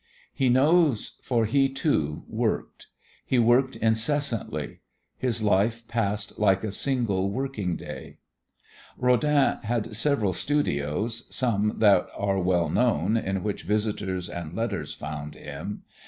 He 0.33 0.49
knows, 0.49 1.19
for 1.21 1.45
he, 1.45 1.69
too, 1.69 2.23
worked; 2.27 2.87
he 3.23 3.37
worked 3.37 3.75
incessantly; 3.75 4.79
his 5.15 5.43
life 5.43 5.87
passed 5.87 6.39
like 6.39 6.63
a 6.63 6.71
single 6.71 7.29
working 7.29 7.75
day. 7.75 8.17
Rodin 8.97 9.57
had 9.61 9.95
several 9.95 10.33
studios, 10.33 11.25
some 11.29 11.75
that 11.77 12.07
are 12.17 12.39
well 12.39 12.67
known 12.67 13.15
in 13.15 13.43
which 13.43 13.61
visitors 13.61 14.27
and 14.27 14.55
letters 14.55 14.95
found 14.95 15.35
him. 15.35 15.83